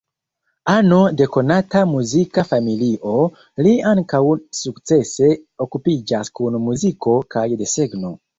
[0.75, 3.13] Ano de konata muzika familio,
[3.67, 4.23] li ankaŭ
[4.61, 5.31] sukcese
[5.67, 8.15] okupiĝas kun muziko kaj desegno.